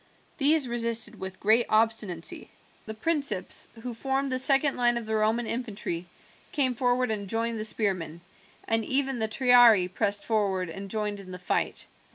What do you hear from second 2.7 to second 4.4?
The principes, who formed the